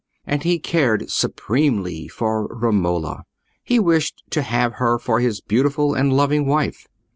[0.25, 3.23] And he cared supremely for Romola;
[3.63, 6.87] he wished to have her for his beautiful and loving wife.